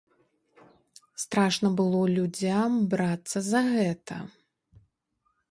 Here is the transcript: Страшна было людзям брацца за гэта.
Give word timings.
Страшна 1.23 1.67
было 1.81 1.99
людзям 2.17 2.69
брацца 2.95 3.37
за 3.51 3.61
гэта. 3.73 4.15